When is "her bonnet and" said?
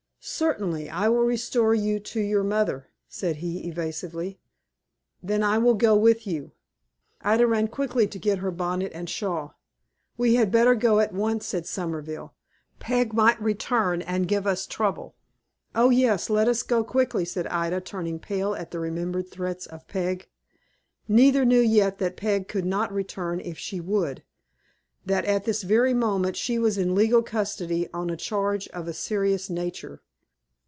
8.37-9.09